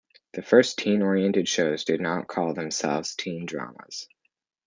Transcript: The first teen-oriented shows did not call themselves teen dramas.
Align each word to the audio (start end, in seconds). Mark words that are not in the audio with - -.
The 0.33 0.41
first 0.41 0.79
teen-oriented 0.79 1.47
shows 1.47 1.83
did 1.83 2.01
not 2.01 2.27
call 2.27 2.55
themselves 2.55 3.13
teen 3.15 3.45
dramas. 3.45 4.07